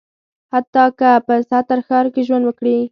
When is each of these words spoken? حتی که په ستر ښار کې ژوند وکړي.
حتی 0.53 0.85
که 0.99 1.09
په 1.27 1.33
ستر 1.49 1.79
ښار 1.87 2.05
کې 2.13 2.21
ژوند 2.27 2.43
وکړي. 2.45 2.77